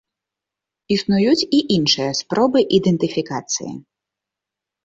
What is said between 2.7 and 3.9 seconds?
ідэнтыфікацыі.